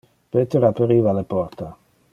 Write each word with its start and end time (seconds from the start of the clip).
Peter 0.35 0.61
aperiva 0.69 1.15
le 1.19 1.25
porta. 1.35 1.69